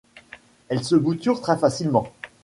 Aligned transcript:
Elle 0.69 0.83
se 0.83 0.95
bouture 0.95 1.41
très 1.41 1.59
facilement. 1.59 2.11